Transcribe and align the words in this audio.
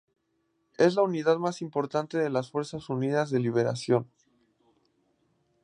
Es 0.79 0.95
la 0.95 1.03
unidad 1.03 1.37
más 1.37 1.61
importante 1.61 2.17
de 2.17 2.31
las 2.31 2.49
Fuerzas 2.49 2.89
Unidas 2.89 3.29
de 3.29 3.37
Liberación. 3.39 4.07